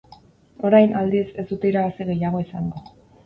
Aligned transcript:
Orain, 0.69 0.95
aldiz, 1.01 1.27
ez 1.43 1.45
dute 1.53 1.71
irabazi 1.73 2.09
gehiago 2.13 2.41
izango. 2.47 2.85